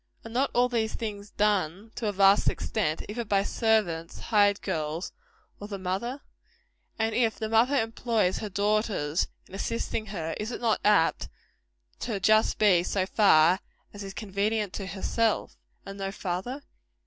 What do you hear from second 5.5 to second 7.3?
or the mother? And